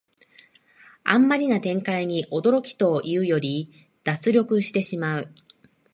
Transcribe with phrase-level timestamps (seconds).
[1.03, 3.69] あんまりな展開に驚きというより
[4.03, 5.33] 脱力してしまう